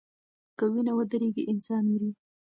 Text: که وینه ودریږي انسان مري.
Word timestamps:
که 0.57 0.65
وینه 0.73 0.91
ودریږي 0.97 1.43
انسان 1.51 1.83
مري. 1.91 2.09